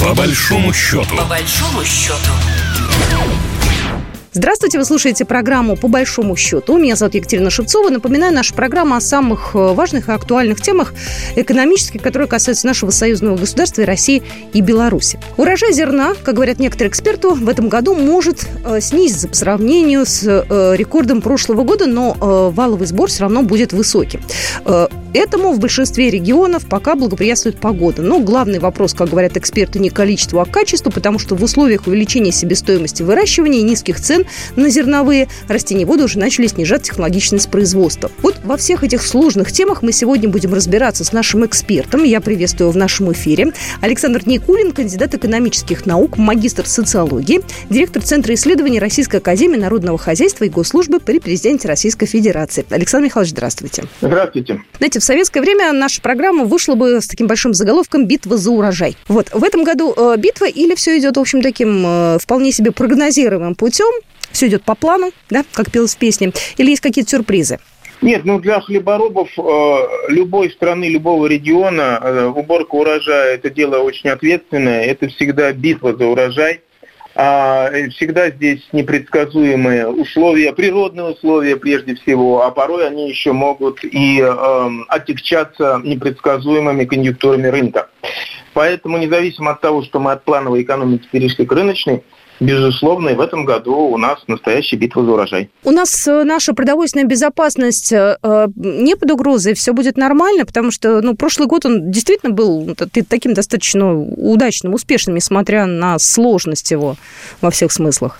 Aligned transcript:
По 0.00 0.14
большому 0.14 0.72
счету. 0.72 1.16
По 1.16 1.24
большому 1.24 1.84
счету. 1.84 2.30
Здравствуйте, 4.32 4.78
вы 4.78 4.84
слушаете 4.84 5.24
программу 5.24 5.74
«По 5.74 5.88
большому 5.88 6.36
счету». 6.36 6.78
Меня 6.78 6.94
зовут 6.94 7.14
Екатерина 7.14 7.50
Шевцова. 7.50 7.90
Напоминаю, 7.90 8.32
наша 8.32 8.54
программа 8.54 8.98
о 8.98 9.00
самых 9.00 9.50
э, 9.54 9.58
важных 9.58 10.08
и 10.08 10.12
актуальных 10.12 10.60
темах 10.60 10.94
экономических, 11.34 12.00
которые 12.02 12.28
касаются 12.28 12.66
нашего 12.66 12.90
союзного 12.90 13.36
государства 13.36 13.82
и 13.82 13.84
России 13.84 14.22
и 14.52 14.60
Беларуси. 14.60 15.18
Урожай 15.36 15.72
зерна, 15.72 16.14
как 16.22 16.36
говорят 16.36 16.60
некоторые 16.60 16.90
эксперты, 16.90 17.30
в 17.30 17.48
этом 17.48 17.68
году 17.68 17.94
может 17.94 18.46
э, 18.64 18.80
снизиться 18.80 19.26
по 19.26 19.34
сравнению 19.34 20.06
с 20.06 20.22
э, 20.24 20.76
рекордом 20.76 21.20
прошлого 21.20 21.64
года, 21.64 21.86
но 21.86 22.14
валовый 22.54 22.86
сбор 22.86 23.08
все 23.08 23.22
равно 23.22 23.42
будет 23.42 23.72
высоким. 23.72 24.20
Этому 25.14 25.52
в 25.52 25.58
большинстве 25.58 26.10
регионов 26.10 26.66
пока 26.68 26.94
благоприятствует 26.94 27.58
погода. 27.58 28.02
Но 28.02 28.20
главный 28.20 28.58
вопрос, 28.58 28.92
как 28.92 29.08
говорят 29.08 29.38
эксперты, 29.38 29.78
не 29.78 29.88
количество, 29.88 30.42
а 30.42 30.44
качество, 30.44 30.90
потому 30.90 31.18
что 31.18 31.34
в 31.34 31.42
условиях 31.42 31.86
увеличения 31.86 32.30
себестоимости 32.30 33.02
выращивания 33.02 33.60
и 33.60 33.62
низких 33.62 34.00
цен 34.00 34.26
на 34.56 34.68
зерновые 34.68 35.28
растениеводы 35.48 36.04
уже 36.04 36.18
начали 36.18 36.46
снижать 36.46 36.82
технологичность 36.82 37.50
производства. 37.50 38.10
Вот 38.22 38.36
во 38.44 38.58
всех 38.58 38.84
этих 38.84 39.02
сложных 39.02 39.50
темах 39.50 39.82
мы 39.82 39.92
сегодня 39.92 40.28
будем 40.28 40.52
разбираться 40.52 41.04
с 41.04 41.12
нашим 41.12 41.46
экспертом. 41.46 42.04
Я 42.04 42.20
приветствую 42.20 42.70
в 42.70 42.76
нашем 42.76 43.10
эфире 43.12 43.52
Александр 43.80 44.22
Никулин, 44.26 44.72
кандидат 44.72 45.14
экономических 45.14 45.86
наук, 45.86 46.18
магистр 46.18 46.66
социологии, 46.66 47.40
директор 47.70 48.02
Центра 48.02 48.34
исследований 48.34 48.78
Российской 48.78 49.16
Академии 49.16 49.56
Народного 49.56 49.96
Хозяйства 49.96 50.44
и 50.44 50.50
Госслужбы 50.50 51.00
при 51.00 51.18
президенте 51.18 51.66
Российской 51.66 52.06
Федерации. 52.06 52.66
Александр 52.68 53.06
Михайлович, 53.06 53.30
здравствуйте. 53.30 53.84
Здравствуйте. 54.02 54.60
Знаете, 54.76 54.97
в 54.98 55.04
советское 55.04 55.40
время 55.40 55.72
наша 55.72 56.00
программа 56.00 56.44
вышла 56.44 56.74
бы 56.74 57.00
с 57.00 57.06
таким 57.06 57.26
большим 57.26 57.54
заголовком 57.54 58.06
«Битва 58.06 58.36
за 58.36 58.50
урожай». 58.50 58.96
Вот, 59.08 59.30
в 59.32 59.44
этом 59.44 59.64
году 59.64 59.94
э, 59.96 60.16
битва 60.18 60.46
или 60.46 60.74
все 60.74 60.98
идет, 60.98 61.16
в 61.16 61.20
общем, 61.20 61.42
таким 61.42 61.84
э, 61.86 62.18
вполне 62.20 62.52
себе 62.52 62.72
прогнозируемым 62.72 63.54
путем, 63.54 63.92
все 64.32 64.48
идет 64.48 64.64
по 64.64 64.74
плану, 64.74 65.10
да, 65.30 65.44
как 65.52 65.70
пелось 65.70 65.94
в 65.94 65.98
песне, 65.98 66.32
или 66.56 66.70
есть 66.70 66.82
какие-то 66.82 67.10
сюрпризы? 67.10 67.58
Нет, 68.00 68.24
ну 68.24 68.38
для 68.38 68.60
хлеборобов 68.60 69.28
э, 69.36 69.76
любой 70.08 70.50
страны, 70.50 70.88
любого 70.88 71.26
региона 71.26 72.32
уборка 72.34 72.74
урожая– 72.74 73.34
это 73.34 73.50
дело 73.50 73.78
очень 73.78 74.10
ответственное, 74.10 74.84
это 74.84 75.08
всегда 75.08 75.52
битва 75.52 75.96
за 75.96 76.06
урожай. 76.06 76.60
А, 77.20 77.68
всегда 77.90 78.30
здесь 78.30 78.60
непредсказуемые 78.70 79.88
условия, 79.88 80.52
природные 80.52 81.06
условия 81.06 81.56
прежде 81.56 81.96
всего, 81.96 82.44
а 82.44 82.52
порой 82.52 82.86
они 82.86 83.08
еще 83.08 83.32
могут 83.32 83.82
и 83.82 84.20
э, 84.20 84.68
отягчаться 84.86 85.80
непредсказуемыми 85.82 86.84
конъюнктурами 86.84 87.48
рынка. 87.48 87.88
Поэтому 88.54 88.98
независимо 88.98 89.50
от 89.50 89.60
того, 89.60 89.82
что 89.82 89.98
мы 89.98 90.12
от 90.12 90.22
плановой 90.22 90.62
экономики 90.62 91.08
перешли 91.10 91.44
к 91.44 91.50
рыночной, 91.50 92.04
Безусловно, 92.40 93.10
и 93.10 93.14
в 93.14 93.20
этом 93.20 93.44
году 93.44 93.74
у 93.74 93.96
нас 93.98 94.22
настоящая 94.28 94.76
битва 94.76 95.04
за 95.04 95.12
урожай. 95.12 95.50
У 95.64 95.70
нас 95.70 96.06
э, 96.06 96.22
наша 96.24 96.54
продовольственная 96.54 97.06
безопасность 97.06 97.92
э, 97.92 98.16
не 98.54 98.96
под 98.96 99.10
угрозой, 99.10 99.54
все 99.54 99.72
будет 99.72 99.96
нормально, 99.96 100.46
потому 100.46 100.70
что 100.70 101.00
ну, 101.00 101.16
прошлый 101.16 101.48
год 101.48 101.66
он 101.66 101.90
действительно 101.90 102.32
был 102.32 102.74
таким 103.08 103.34
достаточно 103.34 103.98
удачным, 103.98 104.74
успешным, 104.74 105.16
несмотря 105.16 105.66
на 105.66 105.98
сложность 105.98 106.70
его 106.70 106.96
во 107.40 107.50
всех 107.50 107.72
смыслах. 107.72 108.18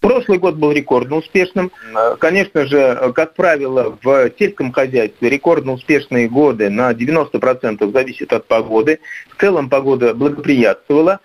Прошлый 0.00 0.38
год 0.38 0.56
был 0.56 0.72
рекордно 0.72 1.16
успешным. 1.16 1.70
Конечно 2.18 2.66
же, 2.66 3.12
как 3.14 3.34
правило, 3.34 3.98
в 4.02 4.30
сельском 4.38 4.72
хозяйстве 4.72 5.28
рекордно 5.28 5.72
успешные 5.72 6.26
годы 6.26 6.70
на 6.70 6.92
90% 6.92 7.92
зависят 7.92 8.32
от 8.32 8.46
погоды. 8.46 9.00
В 9.28 9.38
целом 9.38 9.68
погода 9.68 10.14
благоприятствовала. 10.14 11.20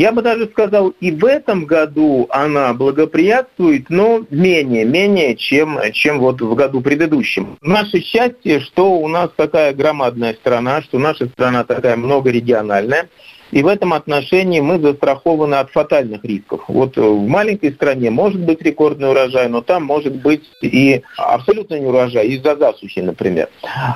Я 0.00 0.12
бы 0.12 0.22
даже 0.22 0.46
сказал, 0.46 0.94
и 0.98 1.10
в 1.10 1.26
этом 1.26 1.66
году 1.66 2.26
она 2.30 2.72
благоприятствует, 2.72 3.90
но 3.90 4.24
менее, 4.30 4.86
менее, 4.86 5.36
чем, 5.36 5.78
чем 5.92 6.20
вот 6.20 6.40
в 6.40 6.54
году 6.54 6.80
предыдущем. 6.80 7.58
Наше 7.60 8.00
счастье, 8.00 8.60
что 8.60 8.92
у 8.92 9.06
нас 9.08 9.28
такая 9.36 9.74
громадная 9.74 10.32
страна, 10.32 10.80
что 10.80 10.98
наша 10.98 11.28
страна 11.28 11.64
такая 11.64 11.98
многорегиональная, 11.98 13.10
и 13.50 13.62
в 13.62 13.66
этом 13.66 13.92
отношении 13.92 14.60
мы 14.60 14.78
застрахованы 14.78 15.56
от 15.56 15.70
фатальных 15.70 16.24
рисков. 16.24 16.64
Вот 16.68 16.96
э, 16.96 17.00
в 17.00 17.26
маленькой 17.26 17.72
стране 17.72 18.10
может 18.10 18.40
быть 18.40 18.62
рекордный 18.62 19.10
урожай, 19.10 19.48
но 19.48 19.60
там 19.60 19.84
может 19.84 20.16
быть 20.16 20.42
и 20.62 21.02
абсолютно 21.16 21.78
не 21.78 21.86
урожай, 21.86 22.28
из-за 22.28 22.56
засухи, 22.56 23.00
например. 23.00 23.48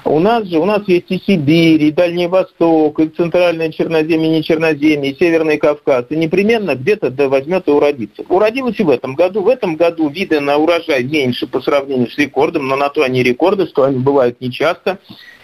У 0.05 0.19
нас 0.19 0.47
же 0.47 0.59
у 0.59 0.65
нас 0.65 0.83
есть 0.87 1.11
и 1.11 1.21
Сибирь, 1.25 1.83
и 1.83 1.93
Дальний 1.93 2.27
Восток, 2.27 3.01
и 3.01 3.09
Центральное 3.09 3.71
Черноземье, 3.71 4.29
не 4.29 4.43
Черноземье, 4.43 5.13
и 5.13 5.17
Северный 5.17 5.59
Кавказ. 5.59 6.07
И 6.11 6.17
непременно 6.17 6.75
где-то 6.75 7.11
да 7.11 7.29
возьмет 7.29 7.69
и 7.69 7.71
уродится. 7.71 8.23
Уродилось 8.29 8.79
и 8.79 8.83
в 8.83 8.91
этом 8.91 9.15
году. 9.15 9.43
В 9.43 9.49
этом 9.49 9.77
году 9.77 10.09
виды 10.09 10.41
на 10.41 10.57
урожай 10.57 11.05
меньше 11.05 11.47
по 11.47 11.61
сравнению 11.61 12.11
с 12.11 12.19
рекордом, 12.19 12.69
но 12.69 12.77
на 12.77 12.89
то 12.89 13.03
они 13.03 13.23
рекорды, 13.23 13.67
что 13.67 13.85
они 13.85 13.99
бывают 13.99 14.41
нечасто 14.41 14.99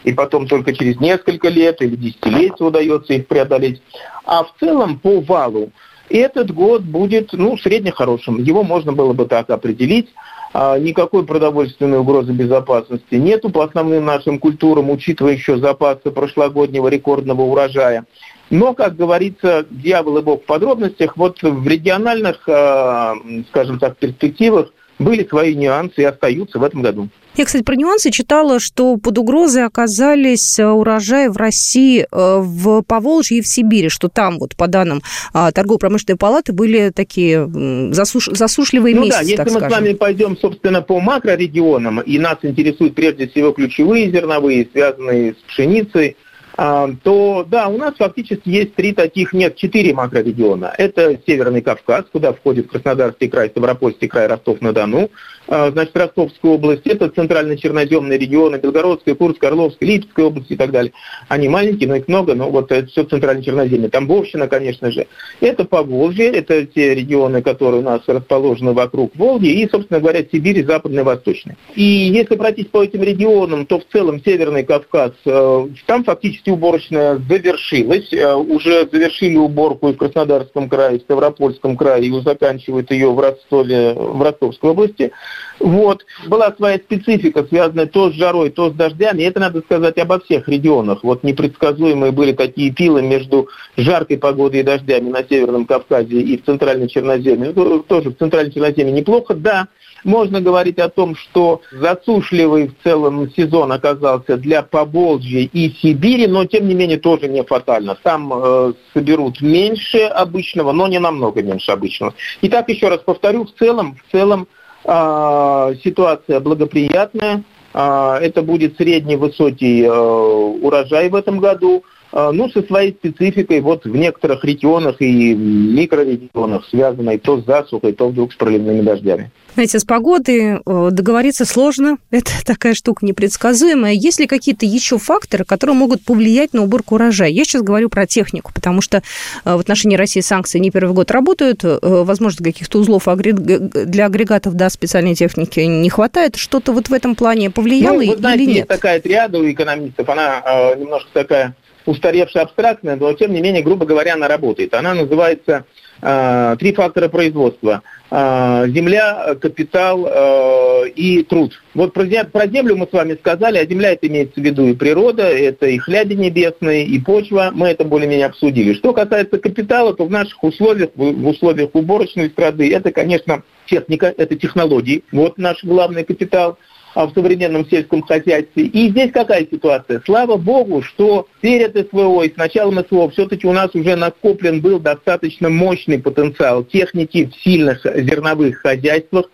и 0.05 0.13
потом 0.13 0.47
только 0.47 0.73
через 0.73 0.99
несколько 1.01 1.49
лет 1.49 1.81
или 1.83 1.97
десятилетия 1.97 2.65
удается 2.65 3.15
их 3.15 3.27
преодолеть. 3.27 3.83
А 4.25 4.45
в 4.45 4.55
целом 4.59 4.99
по 4.99 5.21
валу 5.21 5.71
этот 6.09 6.53
год 6.53 6.83
будет 6.83 7.33
ну, 7.33 7.57
средне 7.57 7.93
хорошим. 7.93 8.43
Его 8.43 8.63
можно 8.63 8.93
было 8.93 9.13
бы 9.13 9.27
так 9.27 9.51
определить. 9.51 10.09
А, 10.53 10.79
никакой 10.79 11.25
продовольственной 11.25 11.99
угрозы 11.99 12.33
безопасности 12.33 13.15
нету 13.15 13.51
по 13.51 13.63
основным 13.63 14.05
нашим 14.05 14.41
культурам, 14.41 14.91
учитывая 14.91 15.35
еще 15.35 15.59
запасы 15.59 16.11
прошлогоднего 16.11 16.89
рекордного 16.89 17.43
урожая. 17.43 18.05
Но, 18.51 18.75
как 18.75 18.97
говорится, 18.97 19.65
дьявол 19.71 20.19
и 20.19 20.23
бог 20.23 20.43
в 20.43 20.47
подробностях. 20.47 21.17
Вот 21.17 21.41
в 21.41 21.69
региональных, 21.69 22.49
а, 22.49 23.15
скажем 23.51 23.79
так, 23.79 23.97
перспективах 23.97 24.73
были 24.99 25.25
свои 25.25 25.55
нюансы 25.55 26.03
и 26.03 26.05
остаются 26.05 26.59
в 26.59 26.65
этом 26.65 26.83
году. 26.83 27.09
Я, 27.37 27.45
кстати, 27.45 27.63
про 27.63 27.77
нюансы 27.77 28.11
читала, 28.11 28.59
что 28.59 28.97
под 28.97 29.19
угрозой 29.19 29.65
оказались 29.65 30.59
э, 30.59 30.67
урожаи 30.67 31.29
в 31.29 31.37
России, 31.37 32.01
э, 32.01 32.07
в 32.11 32.83
Поволжье 32.83 33.39
и 33.39 33.41
в 33.41 33.47
Сибири, 33.47 33.89
что 33.89 34.09
там, 34.09 34.39
вот 34.39 34.57
по 34.57 34.67
данным 34.67 35.01
а, 35.33 35.53
торгово-промышленной 35.53 36.19
палаты, 36.19 36.53
были 36.53 36.91
такие 36.91 37.49
засуш... 37.93 38.29
засушливые 38.33 38.97
ну 38.97 39.03
месяцы, 39.03 39.37
да, 39.37 39.43
если 39.43 39.55
мы 39.55 39.61
скажем. 39.61 39.71
с 39.71 39.73
вами 39.73 39.93
пойдем, 39.95 40.37
собственно, 40.37 40.83
по 40.83 41.01
макрорегионам, 41.01 42.01
и 42.01 42.19
нас 42.19 42.39
интересуют 42.43 42.95
прежде 42.95 43.29
всего 43.29 43.53
ключевые 43.53 44.11
зерновые, 44.11 44.69
связанные 44.73 45.35
с 45.35 45.37
пшеницей, 45.49 46.17
то 46.57 47.47
да, 47.49 47.69
у 47.69 47.79
нас 47.79 47.95
фактически 47.97 48.49
есть 48.49 48.75
три 48.75 48.93
таких, 48.93 49.33
нет, 49.33 49.57
четыре 49.57 49.95
макрорегиона. 49.95 50.75
Это 50.77 51.19
Северный 51.27 51.63
Кавказ, 51.63 52.07
куда 52.13 52.33
входит 52.33 52.71
Краснодарский 52.71 53.29
край, 53.29 53.49
Ставропольский 53.51 54.09
край, 54.09 54.27
Ростов-на-Дону. 54.27 55.11
А, 55.49 55.71
значит, 55.73 55.97
Ростовская 55.97 56.53
область, 56.53 56.87
это 56.87 57.09
центрально-черноземные 57.09 58.17
регионы, 58.19 58.57
Белгородская, 58.57 59.17
Курская, 59.17 59.51
Орловская, 59.51 59.89
Липецкая 59.89 60.27
область 60.27 60.51
и 60.51 60.57
так 60.57 60.71
далее. 60.71 60.93
Они 61.29 61.49
маленькие, 61.49 61.89
но 61.89 61.97
их 61.97 62.07
много, 62.07 62.37
но 62.37 62.51
вот 62.51 62.71
это 62.71 62.87
все 62.87 63.05
центрально-черноземье. 63.05 63.89
Тамбовщина, 63.89 64.47
конечно 64.47 64.93
же. 64.93 65.09
Это 65.41 65.65
Поволжье, 65.65 66.27
это 66.27 66.65
те 66.67 66.95
регионы, 66.95 67.43
которые 67.43 67.81
у 67.81 67.85
нас 67.85 68.03
расположены 68.07 68.73
вокруг 68.75 69.17
Волги, 69.17 69.49
и, 69.49 69.69
собственно 69.69 69.99
говоря, 69.99 70.25
Сибирь 70.31 70.59
и 70.59 70.65
Западный 70.65 71.03
Восточный. 71.03 71.57
И 71.75 71.83
если 71.83 72.37
пройтись 72.37 72.67
по 72.67 72.85
этим 72.85 73.03
регионам, 73.03 73.67
то 73.67 73.81
в 73.81 73.85
целом 73.91 74.23
Северный 74.23 74.63
Кавказ, 74.63 75.13
э, 75.25 75.69
там 75.87 76.05
фактически 76.05 76.40
уборочная 76.49 77.21
завершилась. 77.29 78.13
Э, 78.13 78.35
уже 78.35 78.89
завершили 78.91 79.37
уборку 79.37 79.89
и 79.89 79.93
в 79.93 79.97
Краснодарском 79.97 80.69
крае, 80.69 80.97
и 80.97 80.99
в 81.01 81.03
Ставропольском 81.03 81.77
крае, 81.77 82.07
и 82.07 82.21
заканчивают 82.23 82.91
ее 82.91 83.13
в 83.13 83.19
Ростове, 83.19 83.95
в 83.95 84.23
Ростовской 84.23 84.71
области. 84.71 85.13
Вот. 85.59 86.07
Была 86.27 86.53
своя 86.53 86.79
специфика, 86.79 87.45
связанная 87.45 87.87
то 87.87 88.11
с 88.11 88.15
жарой, 88.15 88.51
то 88.51 88.71
с 88.71 88.73
дождями. 88.73 89.23
Это 89.23 89.41
надо 89.41 89.61
сказать 89.61 89.99
обо 89.99 90.21
всех 90.21 90.49
регионах. 90.49 91.03
Вот 91.03 91.23
непредсказуемые 91.25 92.13
были 92.13 92.33
такие 92.33 92.73
пилы 92.73 93.03
между 93.03 93.49
жаркой 93.77 94.19
погодой 94.19 94.61
и 94.61 94.65
дождями 94.65 95.11
на 95.11 95.23
Северном 95.23 95.67
Кавказе 95.67 96.21
и 96.21 96.41
в 96.41 96.45
Центральной 96.45 96.89
Черноземье. 96.89 97.53
Ну, 97.55 97.81
тоже 97.81 98.11
в 98.11 98.17
Центральной 98.17 98.53
Черноземье 98.53 98.93
неплохо, 98.93 99.35
да. 99.35 99.69
Можно 100.05 100.41
говорить 100.41 100.79
о 100.79 100.89
том, 100.89 101.15
что 101.17 101.61
засушливый 101.73 102.69
в 102.69 102.83
целом 102.83 103.31
сезон 103.31 103.73
оказался 103.73 104.37
для 104.37 104.63
Поволжья 104.63 105.49
и 105.53 105.71
Сибири, 105.71 106.27
но 106.27 106.45
тем 106.45 106.69
не 106.69 106.75
менее 106.75 106.99
тоже 106.99 107.29
не 107.29 107.43
фатально. 107.43 107.97
Там 108.03 108.33
э, 108.33 108.73
соберут 108.95 109.41
меньше 109.41 109.99
обычного, 109.99 110.73
но 110.73 110.89
не 110.89 110.99
намного 110.99 111.43
меньше 111.43 111.73
обычного. 111.73 112.15
Итак, 112.43 112.69
еще 112.69 112.89
раз 112.89 113.01
повторю, 113.01 113.45
в 113.45 113.53
целом, 113.59 113.97
в 113.97 114.13
целом 114.13 114.49
э, 114.85 115.75
ситуация 115.85 116.41
благоприятная. 116.41 117.45
Э, 117.75 118.19
это 118.21 118.43
будет 118.43 118.77
средний 118.77 119.17
высокий 119.17 119.83
э, 119.83 119.91
урожай 119.91 121.09
в 121.09 121.15
этом 121.15 121.39
году. 121.39 121.85
Э, 122.13 122.31
ну, 122.33 122.49
со 122.51 122.63
своей 122.63 122.93
спецификой 122.93 123.61
вот 123.61 123.85
в 123.85 123.95
некоторых 123.95 124.45
регионах 124.45 124.97
и 125.01 125.35
микрорегионах, 125.35 126.67
связанной 126.69 127.19
то 127.19 127.41
с 127.41 127.45
засухой, 127.45 127.93
то 127.93 128.09
вдруг 128.09 128.33
с 128.33 128.37
проливными 128.37 128.83
дождями. 128.83 129.31
Знаете, 129.55 129.79
с 129.79 129.85
погодой 129.85 130.61
э, 130.65 130.89
договориться 130.91 131.45
сложно. 131.45 131.99
Это 132.11 132.31
такая 132.45 132.75
штука 132.75 133.05
непредсказуемая. 133.05 133.93
Есть 133.93 134.21
ли 134.21 134.27
какие-то 134.27 134.67
еще 134.67 134.99
факторы, 134.99 135.45
которые 135.45 135.77
могут 135.77 136.05
повлиять 136.05 136.53
на 136.53 136.63
уборку 136.63 136.95
урожая? 136.95 137.31
Я 137.31 137.45
сейчас 137.45 137.63
говорю 137.63 137.89
про 137.89 138.07
технику, 138.07 138.53
потому 138.55 138.81
что 138.81 138.99
э, 138.99 139.01
в 139.45 139.59
отношении 139.59 139.97
России 139.97 140.21
санкции 140.21 140.59
не 140.59 140.71
первый 140.71 140.95
год 140.95 141.11
работают. 141.11 141.65
Э, 141.65 141.79
возможно, 141.83 142.45
каких-то 142.45 142.79
узлов 142.79 143.09
для 143.11 144.07
агрегатов, 144.07 144.55
да, 144.55 144.71
специальной 144.71 145.15
техники 145.15 145.61
не 145.61 145.91
хватает. 145.91 146.37
Что-то 146.37 146.73
вот 146.73 146.89
в 146.89 146.93
этом 146.93 147.15
плане 147.15 147.51
повлияло 147.51 148.01
ну, 148.01 148.13
вы 148.13 148.17
знаете, 148.17 148.43
или 148.43 148.51
нет? 148.51 148.57
Есть 148.57 148.69
такая 148.69 149.01
триада 149.01 149.39
у 149.39 149.51
экономистов, 149.51 150.09
она 150.09 150.43
э, 150.45 150.79
немножко 150.79 151.11
такая 151.13 151.55
устаревшая 151.91 152.45
абстрактная, 152.45 152.97
но 152.97 153.13
тем 153.13 153.33
не 153.33 153.41
менее, 153.41 153.63
грубо 153.63 153.85
говоря, 153.85 154.15
она 154.15 154.29
работает. 154.29 154.75
Она 154.75 154.95
называется 154.95 155.65
э, 156.01 156.57
«Три 156.59 156.73
фактора 156.73 157.09
производства». 157.09 157.83
Э, 158.11 158.67
земля, 158.69 159.35
капитал 159.41 160.07
э, 160.07 160.89
и 160.95 161.23
труд. 161.25 161.61
Вот 161.75 161.93
про, 161.93 162.05
про 162.25 162.47
землю 162.47 162.77
мы 162.77 162.87
с 162.87 162.93
вами 162.93 163.15
сказали, 163.15 163.59
а 163.59 163.67
земля 163.67 163.93
это 163.93 164.07
имеется 164.07 164.41
в 164.41 164.45
виду 164.45 164.67
и 164.67 164.75
природа, 164.75 165.25
это 165.25 165.67
и 165.67 165.79
хляби 165.79 166.15
небесные, 166.15 166.85
и 166.85 166.99
почва, 167.01 167.51
мы 167.53 167.69
это 167.69 167.85
более-менее 167.85 168.27
обсудили. 168.27 168.75
Что 168.75 168.93
касается 168.93 169.39
капитала, 169.39 169.95
то 169.95 170.05
в 170.07 170.11
наших 170.11 170.43
условиях, 170.43 170.91
в 170.95 171.27
условиях 171.27 171.71
уборочной 171.75 172.31
страды, 172.31 172.73
это, 172.73 172.93
конечно, 172.93 173.43
техника, 173.67 174.13
это 174.17 174.37
технологии, 174.37 175.05
вот 175.13 175.39
наш 175.39 175.63
главный 175.65 176.05
капитал– 176.05 176.57
в 176.95 177.13
современном 177.15 177.69
сельском 177.69 178.03
хозяйстве. 178.03 178.65
И 178.65 178.91
здесь 178.91 179.13
какая 179.13 179.47
ситуация? 179.51 180.03
Слава 180.05 180.37
богу, 180.37 180.83
что 180.83 181.27
перед 181.41 181.77
СВО 181.89 182.23
и 182.23 182.33
с 182.33 182.37
началом 182.37 182.85
СВО 182.85 183.11
все-таки 183.11 183.47
у 183.47 183.53
нас 183.53 183.75
уже 183.75 183.97
накоплен 183.97 184.61
был 184.61 184.79
достаточно 184.79 185.49
мощный 185.49 185.99
потенциал 185.99 186.65
техники 186.65 187.31
в 187.31 187.43
сильных 187.43 187.85
зерновых 187.85 188.59
хозяйствах, 188.59 189.27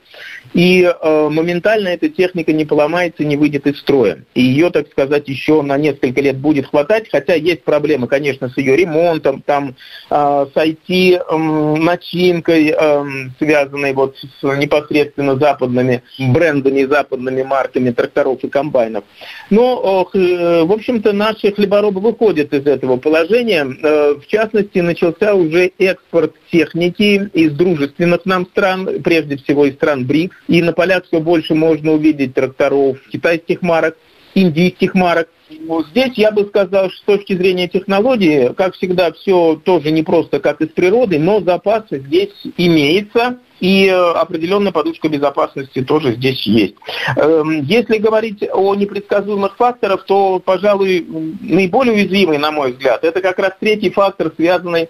и 0.54 0.82
э, 0.82 1.28
моментально 1.28 1.88
эта 1.88 2.08
техника 2.08 2.52
не 2.52 2.64
поломается, 2.64 3.24
не 3.24 3.36
выйдет 3.36 3.66
из 3.66 3.78
строя. 3.78 4.24
И 4.34 4.42
ее, 4.42 4.70
так 4.70 4.90
сказать, 4.90 5.28
еще 5.28 5.62
на 5.62 5.76
несколько 5.76 6.20
лет 6.20 6.38
будет 6.38 6.66
хватать, 6.66 7.08
хотя 7.10 7.34
есть 7.34 7.62
проблемы, 7.62 8.08
конечно, 8.08 8.48
с 8.48 8.56
ее 8.56 8.76
ремонтом, 8.76 9.42
там, 9.42 9.76
э, 10.10 10.46
с 10.54 10.56
IT-начинкой, 10.56 12.68
э, 12.68 12.76
э, 12.78 13.04
связанной 13.38 13.92
вот 13.92 14.16
с 14.16 14.42
непосредственно 14.56 15.36
западными 15.36 16.02
брендами, 16.18 16.84
западными 16.84 17.42
марками 17.46 17.90
тракторов 17.90 18.44
и 18.44 18.48
комбайнов. 18.48 19.04
Но, 19.50 20.08
э, 20.14 20.64
в 20.64 20.72
общем-то, 20.72 21.12
наши 21.12 21.52
хлеборобы 21.52 22.00
выходят 22.00 22.52
из 22.52 22.66
этого 22.66 22.96
положения. 22.98 23.64
Э, 23.64 24.14
в 24.14 24.26
частности, 24.26 24.80
начался 24.80 25.34
уже 25.34 25.72
экспорт 25.78 26.34
техники 26.50 27.30
из 27.32 27.52
дружественных 27.52 28.26
нам 28.26 28.46
стран, 28.46 29.02
прежде 29.02 29.36
всего 29.36 29.66
из 29.66 29.74
стран 29.74 30.04
БРИКС, 30.04 30.36
и 30.48 30.62
на 30.62 30.72
полях 30.72 31.04
все 31.06 31.20
больше 31.20 31.54
можно 31.54 31.92
увидеть 31.92 32.34
тракторов 32.34 32.98
китайских 33.10 33.62
марок, 33.62 33.96
индийских 34.36 34.94
марок. 34.94 35.28
Вот 35.66 35.86
здесь 35.88 36.12
я 36.16 36.30
бы 36.30 36.44
сказал, 36.44 36.90
что 36.90 36.98
с 36.98 37.18
точки 37.18 37.34
зрения 37.34 37.68
технологии, 37.68 38.52
как 38.54 38.74
всегда, 38.74 39.12
все 39.12 39.60
тоже 39.64 39.90
не 39.90 40.02
просто 40.02 40.40
как 40.40 40.60
из 40.60 40.68
природы, 40.68 41.18
но 41.18 41.40
запасы 41.40 42.00
здесь 42.00 42.34
имеется, 42.56 43.38
и 43.60 43.88
определенная 43.88 44.72
подушка 44.72 45.08
безопасности 45.08 45.82
тоже 45.82 46.14
здесь 46.14 46.46
есть. 46.46 46.74
Эм, 47.16 47.62
если 47.62 47.96
говорить 47.96 48.44
о 48.52 48.74
непредсказуемых 48.74 49.56
факторах, 49.56 50.04
то, 50.04 50.38
пожалуй, 50.38 51.06
наиболее 51.40 51.94
уязвимый, 51.94 52.36
на 52.36 52.50
мой 52.50 52.72
взгляд, 52.72 53.04
это 53.04 53.22
как 53.22 53.38
раз 53.38 53.52
третий 53.58 53.90
фактор, 53.90 54.32
связанный 54.36 54.88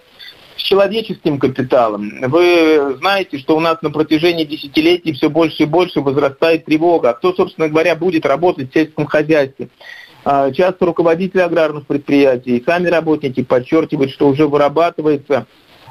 с 0.57 0.61
человеческим 0.61 1.39
капиталом. 1.39 2.11
Вы 2.21 2.97
знаете, 2.99 3.37
что 3.37 3.55
у 3.55 3.59
нас 3.59 3.81
на 3.81 3.91
протяжении 3.91 4.43
десятилетий 4.43 5.13
все 5.13 5.29
больше 5.29 5.63
и 5.63 5.65
больше 5.65 6.01
возрастает 6.01 6.65
тревога. 6.65 7.11
А 7.11 7.13
кто, 7.13 7.33
собственно 7.33 7.69
говоря, 7.69 7.95
будет 7.95 8.25
работать 8.25 8.71
в 8.71 8.73
сельском 8.73 9.05
хозяйстве? 9.05 9.69
А, 10.25 10.51
часто 10.51 10.85
руководители 10.85 11.41
аграрных 11.41 11.87
предприятий 11.87 12.57
и 12.57 12.63
сами 12.63 12.87
работники 12.87 13.43
подчеркивают, 13.43 14.11
что 14.11 14.27
уже 14.27 14.47
вырабатывается 14.47 15.45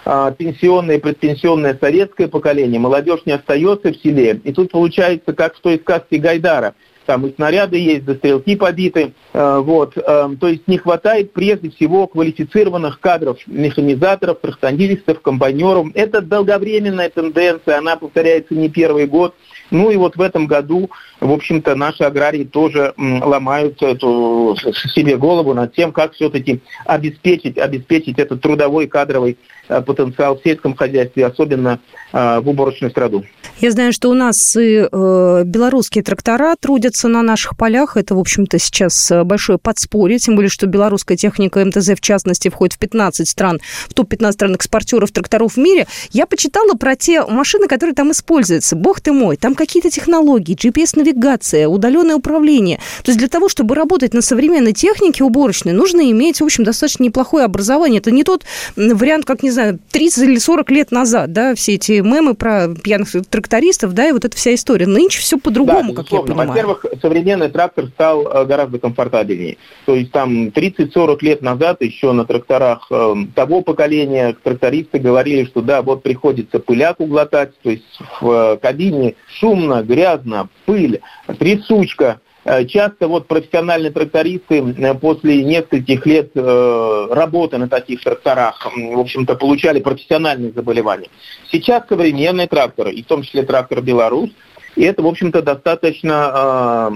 а, 0.04 0.30
пенсионное 0.32 0.96
и 0.96 1.00
предпенсионное 1.00 1.78
советское 1.80 2.28
поколение, 2.28 2.80
молодежь 2.80 3.20
не 3.24 3.32
остается 3.32 3.92
в 3.92 3.96
селе. 3.96 4.40
И 4.44 4.52
тут 4.52 4.72
получается, 4.72 5.32
как 5.32 5.56
в 5.56 5.60
той 5.60 5.78
сказке 5.78 6.18
Гайдара– 6.18 6.74
там 7.06 7.26
и 7.26 7.34
снаряды 7.34 7.78
есть, 7.78 8.04
да 8.04 8.14
стрелки 8.14 8.56
побиты. 8.56 9.14
Э, 9.32 9.60
вот. 9.64 9.96
Э, 9.96 10.28
то 10.38 10.48
есть 10.48 10.66
не 10.68 10.78
хватает 10.78 11.32
прежде 11.32 11.70
всего 11.70 12.06
квалифицированных 12.06 13.00
кадров, 13.00 13.38
механизаторов, 13.46 14.40
трактористов, 14.40 15.20
комбайнеров. 15.22 15.88
Это 15.94 16.20
долговременная 16.20 17.08
тенденция, 17.08 17.78
она 17.78 17.96
повторяется 17.96 18.54
не 18.54 18.68
первый 18.68 19.06
год. 19.06 19.34
Ну 19.70 19.90
и 19.90 19.96
вот 19.96 20.16
в 20.16 20.20
этом 20.20 20.46
году, 20.46 20.90
в 21.20 21.32
общем-то, 21.32 21.74
наши 21.74 22.04
аграрии 22.04 22.44
тоже 22.44 22.94
ломают 22.96 23.82
эту, 23.82 24.56
себе 24.94 25.16
голову 25.16 25.54
над 25.54 25.74
тем, 25.74 25.92
как 25.92 26.12
все-таки 26.12 26.60
обеспечить, 26.84 27.58
обеспечить 27.58 28.18
этот 28.18 28.40
трудовой 28.40 28.86
кадровый 28.86 29.32
э, 29.32 29.36
потенциал 29.68 30.38
в 30.38 30.42
сельском 30.42 30.74
хозяйстве, 30.74 31.26
особенно 31.26 31.80
в 32.12 32.42
уборочную 32.46 32.90
страду. 32.90 33.24
Я 33.58 33.70
знаю, 33.70 33.92
что 33.94 34.10
у 34.10 34.14
нас 34.14 34.54
и 34.54 34.86
э, 34.90 35.42
белорусские 35.46 36.04
трактора 36.04 36.56
трудятся 36.60 37.08
на 37.08 37.22
наших 37.22 37.56
полях. 37.56 37.96
Это, 37.96 38.14
в 38.14 38.18
общем-то, 38.18 38.58
сейчас 38.58 39.10
э, 39.10 39.24
большое 39.24 39.58
подспорье, 39.58 40.18
тем 40.18 40.36
более, 40.36 40.50
что 40.50 40.66
белорусская 40.66 41.16
техника 41.16 41.64
МТЗ, 41.64 41.92
в 41.92 42.00
частности, 42.02 42.50
входит 42.50 42.74
в 42.74 42.78
15 42.78 43.26
стран, 43.26 43.60
в 43.88 43.94
топ-15 43.94 44.32
стран 44.32 44.54
экспортеров 44.56 45.10
тракторов 45.10 45.54
в 45.54 45.56
мире. 45.56 45.86
Я 46.10 46.26
почитала 46.26 46.74
про 46.74 46.96
те 46.96 47.24
машины, 47.24 47.66
которые 47.66 47.94
там 47.94 48.12
используются. 48.12 48.76
Бог 48.76 49.00
ты 49.00 49.12
мой, 49.12 49.38
там 49.38 49.54
какие-то 49.54 49.90
технологии, 49.90 50.54
GPS-навигация, 50.54 51.66
удаленное 51.66 52.16
управление. 52.16 52.78
То 53.04 53.10
есть 53.10 53.18
для 53.18 53.28
того, 53.28 53.48
чтобы 53.48 53.74
работать 53.74 54.12
на 54.12 54.20
современной 54.20 54.74
технике 54.74 55.24
уборочной, 55.24 55.72
нужно 55.72 56.10
иметь, 56.10 56.42
в 56.42 56.44
общем, 56.44 56.64
достаточно 56.64 57.04
неплохое 57.04 57.46
образование. 57.46 58.00
Это 58.00 58.10
не 58.10 58.22
тот 58.22 58.44
вариант, 58.76 59.24
как, 59.24 59.42
не 59.42 59.50
знаю, 59.56 59.78
30 59.90 60.24
или 60.24 60.38
40 60.38 60.70
лет 60.70 60.90
назад, 60.92 61.32
да, 61.32 61.54
все 61.54 61.74
эти 61.74 62.00
мемы 62.00 62.34
про 62.34 62.68
пьяных 62.68 63.08
трактористов, 63.28 63.92
да, 63.92 64.08
и 64.08 64.12
вот 64.12 64.24
эта 64.24 64.36
вся 64.36 64.54
история. 64.54 64.86
Нынче 64.86 65.20
все 65.20 65.38
по-другому, 65.38 65.92
да, 65.92 66.02
как 66.02 66.12
я 66.12 66.20
понимаю. 66.20 66.48
Во-первых, 66.48 66.86
современный 67.00 67.48
трактор 67.48 67.86
стал 67.88 68.26
э, 68.26 68.44
гораздо 68.44 68.78
комфортабельнее. 68.78 69.56
То 69.84 69.94
есть 69.94 70.12
там 70.12 70.48
30-40 70.48 71.18
лет 71.22 71.42
назад 71.42 71.82
еще 71.82 72.12
на 72.12 72.24
тракторах 72.24 72.86
э, 72.90 73.14
того 73.34 73.62
поколения 73.62 74.36
трактористы 74.42 74.98
говорили, 74.98 75.44
что 75.44 75.60
да, 75.60 75.82
вот 75.82 76.02
приходится 76.02 76.58
пыляку 76.58 77.06
глотать, 77.06 77.52
то 77.62 77.70
есть 77.70 77.84
в 78.20 78.30
э, 78.30 78.56
кабине 78.58 79.14
шумно, 79.38 79.82
грязно, 79.82 80.48
пыль, 80.64 81.00
трясучка, 81.38 82.20
часто 82.68 83.08
вот 83.08 83.26
профессиональные 83.26 83.90
трактористы 83.90 84.62
э, 84.62 84.94
после 84.94 85.42
нескольких 85.42 86.06
лет 86.06 86.30
э, 86.34 87.06
работы 87.10 87.58
на 87.58 87.68
таких 87.68 88.02
тракторах, 88.02 88.66
в 88.74 88.98
общем-то, 88.98 89.34
получали 89.34 89.80
профессиональные 89.80 90.52
заболевания. 90.52 91.08
Сейчас 91.50 91.82
современные 91.88 92.46
тракторы, 92.46 92.92
и 92.92 93.02
в 93.02 93.06
том 93.06 93.22
числе 93.22 93.42
трактор 93.42 93.80
«Беларусь», 93.82 94.30
и 94.76 94.82
это, 94.82 95.02
в 95.02 95.06
общем-то, 95.06 95.40
достаточно 95.40 96.92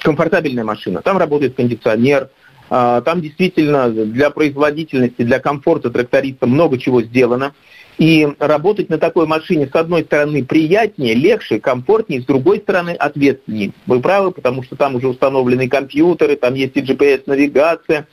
комфортабельная 0.00 0.62
машина. 0.62 1.02
Там 1.02 1.18
работает 1.18 1.56
кондиционер, 1.56 2.30
там 2.68 3.20
действительно 3.20 3.90
для 3.90 4.30
производительности, 4.30 5.22
для 5.22 5.40
комфорта 5.40 5.90
тракториста 5.90 6.46
много 6.46 6.78
чего 6.78 7.02
сделано. 7.02 7.52
И 8.00 8.26
работать 8.38 8.88
на 8.88 8.96
такой 8.96 9.26
машине, 9.26 9.68
с 9.70 9.76
одной 9.76 10.04
стороны, 10.04 10.42
приятнее, 10.42 11.12
легче, 11.12 11.60
комфортнее, 11.60 12.22
с 12.22 12.24
другой 12.24 12.60
стороны, 12.60 12.92
ответственнее. 12.92 13.72
Вы 13.86 14.00
правы, 14.00 14.30
потому 14.30 14.62
что 14.62 14.74
там 14.74 14.94
уже 14.94 15.06
установлены 15.06 15.68
компьютеры, 15.68 16.36
там 16.36 16.54
есть 16.54 16.74
и 16.76 16.80
GPS-навигация. 16.80 18.06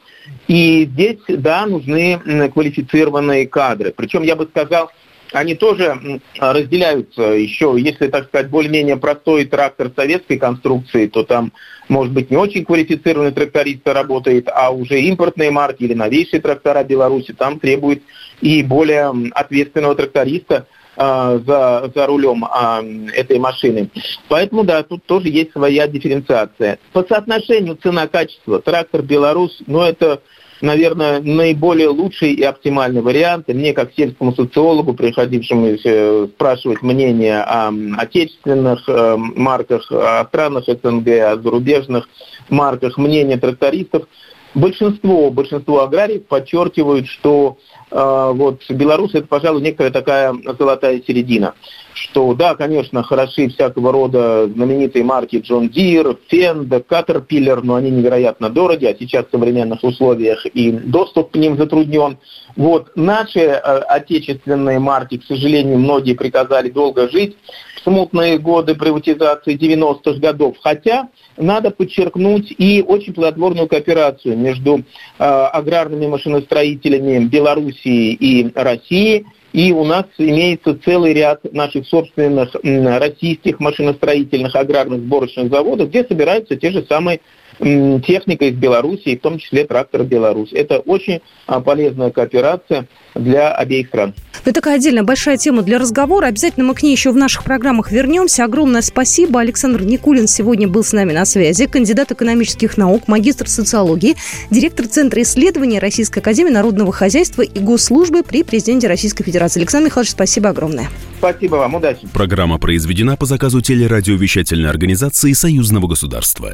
И 0.49 0.83
здесь, 0.91 1.19
да, 1.29 1.65
нужны 1.65 2.19
квалифицированные 2.53 3.47
кадры. 3.47 3.93
Причем, 3.95 4.23
я 4.23 4.35
бы 4.35 4.45
сказал, 4.47 4.91
они 5.33 5.55
тоже 5.55 6.21
разделяются 6.39 7.21
еще, 7.21 7.75
если, 7.77 8.07
так 8.07 8.27
сказать, 8.27 8.49
более-менее 8.49 8.97
простой 8.97 9.45
трактор 9.45 9.91
советской 9.95 10.37
конструкции, 10.37 11.07
то 11.07 11.23
там, 11.23 11.51
может 11.89 12.13
быть, 12.13 12.31
не 12.31 12.37
очень 12.37 12.65
квалифицированный 12.65 13.31
тракторист 13.31 13.87
работает, 13.87 14.49
а 14.53 14.71
уже 14.71 15.01
импортные 15.01 15.51
марки 15.51 15.83
или 15.83 15.93
новейшие 15.93 16.41
трактора 16.41 16.83
Беларуси, 16.83 17.33
там 17.33 17.59
требует 17.59 18.03
и 18.41 18.63
более 18.63 19.13
ответственного 19.31 19.95
тракториста 19.95 20.67
э, 20.95 21.39
за, 21.45 21.91
за 21.93 22.05
рулем 22.07 22.45
э, 22.45 23.11
этой 23.13 23.39
машины. 23.39 23.89
Поэтому, 24.29 24.63
да, 24.63 24.83
тут 24.83 25.03
тоже 25.05 25.29
есть 25.29 25.51
своя 25.51 25.87
дифференциация. 25.87 26.79
По 26.93 27.03
соотношению 27.03 27.75
цена-качество 27.75 28.61
трактор 28.61 29.01
Беларусь, 29.01 29.57
ну, 29.65 29.81
это 29.81 30.21
наверное, 30.61 31.19
наиболее 31.19 31.89
лучший 31.89 32.33
и 32.33 32.43
оптимальный 32.43 33.01
вариант. 33.01 33.49
И 33.49 33.53
мне, 33.53 33.73
как 33.73 33.91
сельскому 33.95 34.33
социологу, 34.33 34.93
приходившему 34.93 35.67
э, 35.83 36.27
спрашивать 36.35 36.81
мнение 36.81 37.41
о 37.41 37.71
отечественных 37.97 38.83
э, 38.87 39.15
марках, 39.17 39.91
о 39.91 40.25
странах 40.25 40.65
СНГ, 40.65 41.07
о 41.07 41.37
зарубежных 41.41 42.07
марках, 42.49 42.97
мнение 42.97 43.37
трактористов, 43.37 44.07
большинство, 44.53 45.29
большинство 45.29 45.83
аграриев 45.83 46.25
подчеркивают, 46.25 47.07
что 47.07 47.57
э, 47.91 48.31
вот 48.33 48.61
Беларусь 48.69 49.13
это, 49.13 49.27
пожалуй, 49.27 49.61
некая 49.61 49.91
такая 49.91 50.35
золотая 50.57 51.01
середина. 51.05 51.53
Что 51.97 52.35
да, 52.35 52.53
конечно, 52.53 53.01
хороши 53.01 53.49
всякого 53.49 53.91
рода 53.91 54.47
знаменитые 54.47 55.03
марки 55.03 55.37
John 55.37 55.69
Deere, 55.69 56.15
Fendt, 56.27 56.71
Caterpillar, 56.71 57.61
но 57.63 57.73
они 57.73 57.89
невероятно 57.89 58.51
дороги, 58.51 58.85
а 58.85 58.95
сейчас 58.95 59.25
в 59.25 59.31
современных 59.31 59.83
условиях 59.83 60.45
и 60.45 60.71
доступ 60.71 61.31
к 61.31 61.35
ним 61.35 61.57
затруднен. 61.57 62.19
Вот 62.55 62.91
наши 62.95 63.39
э, 63.39 63.57
отечественные 63.57 64.77
марки, 64.77 65.17
к 65.17 65.23
сожалению, 65.23 65.79
многие 65.79 66.13
приказали 66.13 66.69
долго 66.69 67.09
жить 67.09 67.35
в 67.77 67.83
смутные 67.83 68.37
годы 68.37 68.75
приватизации 68.75 69.57
90-х 69.57 70.19
годов, 70.19 70.57
хотя 70.61 71.09
надо 71.35 71.71
подчеркнуть 71.71 72.53
и 72.59 72.83
очень 72.87 73.13
плодотворную 73.13 73.67
кооперацию 73.67 74.37
между 74.37 74.77
э, 74.77 74.83
аграрными 75.23 76.05
машиностроителями 76.05 77.25
Белоруссии 77.25 78.13
и 78.13 78.51
России. 78.53 79.25
И 79.53 79.71
у 79.71 79.83
нас 79.85 80.05
имеется 80.17 80.77
целый 80.83 81.13
ряд 81.13 81.51
наших 81.53 81.87
собственных 81.87 82.55
российских 82.63 83.59
машиностроительных 83.59 84.55
аграрных 84.55 84.99
сборочных 85.01 85.49
заводов, 85.49 85.89
где 85.89 86.03
собираются 86.03 86.55
те 86.55 86.71
же 86.71 86.85
самые 86.87 87.21
техника 87.59 88.45
из 88.45 88.55
Беларуси, 88.55 89.15
в 89.15 89.21
том 89.21 89.39
числе 89.39 89.65
трактор 89.65 90.03
Беларусь. 90.03 90.51
Это 90.53 90.79
очень 90.79 91.21
а, 91.47 91.59
полезная 91.59 92.11
кооперация 92.11 92.87
для 93.15 93.51
обеих 93.51 93.87
стран. 93.87 94.13
Это 94.41 94.53
такая 94.53 94.75
отдельная 94.75 95.03
большая 95.03 95.37
тема 95.37 95.63
для 95.63 95.79
разговора. 95.79 96.27
Обязательно 96.27 96.65
мы 96.65 96.75
к 96.75 96.83
ней 96.83 96.91
еще 96.91 97.11
в 97.11 97.15
наших 97.15 97.43
программах 97.43 97.91
вернемся. 97.91 98.43
Огромное 98.43 98.81
спасибо. 98.81 99.39
Александр 99.41 99.81
Никулин 99.83 100.27
сегодня 100.27 100.67
был 100.67 100.83
с 100.83 100.93
нами 100.93 101.13
на 101.13 101.25
связи. 101.25 101.65
Кандидат 101.65 102.11
экономических 102.11 102.77
наук, 102.77 103.07
магистр 103.07 103.47
социологии, 103.47 104.15
директор 104.51 104.87
Центра 104.87 105.21
исследований 105.21 105.79
Российской 105.79 106.19
Академии 106.19 106.51
Народного 106.51 106.91
Хозяйства 106.91 107.41
и 107.41 107.59
Госслужбы 107.59 108.23
при 108.23 108.43
президенте 108.43 108.87
Российской 108.87 109.23
Федерации. 109.23 109.59
Александр 109.59 109.87
Михайлович, 109.87 110.11
спасибо 110.11 110.49
огромное. 110.49 110.89
Спасибо 111.17 111.55
вам. 111.55 111.75
Удачи. 111.75 112.07
Программа 112.13 112.59
произведена 112.59 113.17
по 113.17 113.25
заказу 113.25 113.61
телерадиовещательной 113.61 114.69
организации 114.69 115.33
Союзного 115.33 115.87
государства. 115.87 116.53